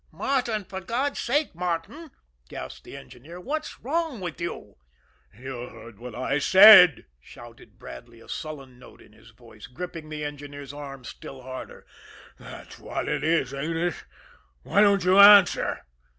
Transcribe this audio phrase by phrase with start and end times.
[0.11, 2.09] "Martin, for God's sake, Martin,"
[2.49, 4.77] gasped the engineer, "what's wrong with you?"
[5.37, 10.23] "You heard what I said," shouted Bradley, a sullen note in his voice, gripping the
[10.23, 11.85] engineer's arm still harder.
[12.39, 14.03] "That's what it is, ain't it?
[14.63, 15.85] Why don't you answer?"